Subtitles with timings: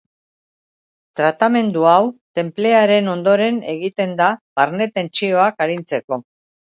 [1.19, 2.07] Tratamendu hau
[2.39, 4.31] tenplearen ondoren egiten da
[4.61, 6.19] barne tentsioak arintzeko.